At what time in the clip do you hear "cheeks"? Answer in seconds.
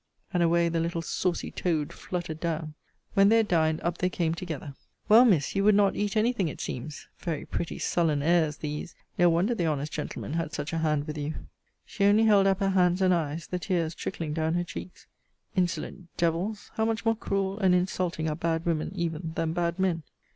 14.63-15.05